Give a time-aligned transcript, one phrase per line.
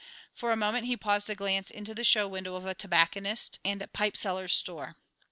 [0.33, 3.87] For a moment he paused to glance into the show window of a tobacconist and
[3.93, 4.95] pipe seller's store.